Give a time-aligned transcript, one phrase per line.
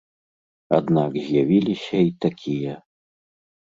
[0.77, 2.73] Аднак з'явіліся і такія.